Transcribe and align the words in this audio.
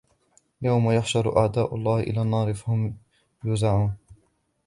ويوم 0.61 0.91
يحشر 0.91 1.37
أعداء 1.37 1.75
الله 1.75 1.99
إلى 1.99 2.21
النار 2.21 2.53
فهم 2.53 2.97
يوزعون 3.43 3.95